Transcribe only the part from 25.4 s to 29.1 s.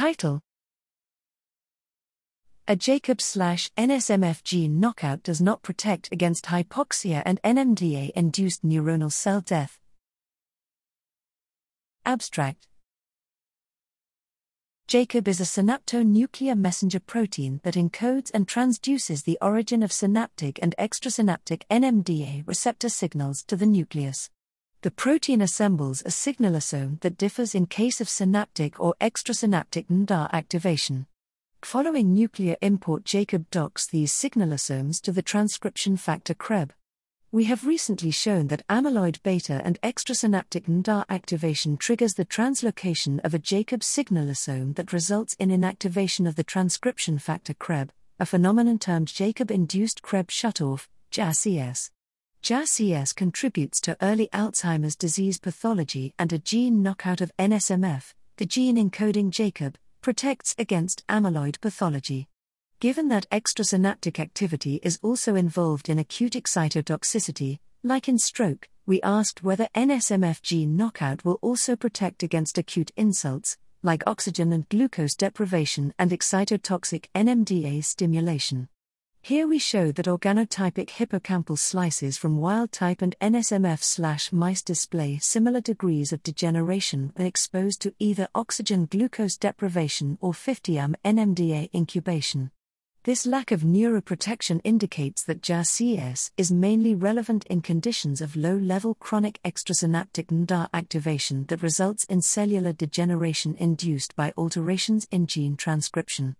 assembles a signalosome that differs in case of synaptic or